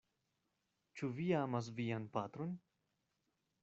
Ĉu 1.01 1.11
vi 1.19 1.29
amas 1.43 1.71
vian 1.81 2.11
patron? 2.19 2.61